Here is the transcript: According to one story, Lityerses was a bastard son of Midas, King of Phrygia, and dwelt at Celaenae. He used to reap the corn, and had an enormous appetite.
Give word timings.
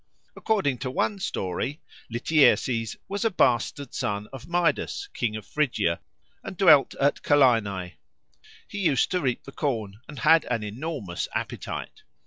According 0.35 0.79
to 0.79 0.89
one 0.89 1.19
story, 1.19 1.79
Lityerses 2.11 2.95
was 3.07 3.23
a 3.23 3.29
bastard 3.29 3.93
son 3.93 4.27
of 4.33 4.47
Midas, 4.47 5.07
King 5.13 5.35
of 5.35 5.45
Phrygia, 5.45 5.99
and 6.43 6.57
dwelt 6.57 6.95
at 6.99 7.21
Celaenae. 7.21 7.97
He 8.67 8.79
used 8.79 9.11
to 9.11 9.21
reap 9.21 9.43
the 9.43 9.51
corn, 9.51 9.99
and 10.07 10.17
had 10.17 10.45
an 10.45 10.63
enormous 10.63 11.27
appetite. 11.35 12.01